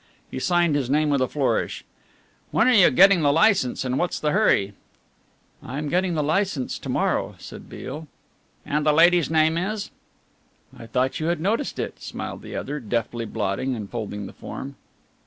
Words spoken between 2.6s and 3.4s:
are you getting the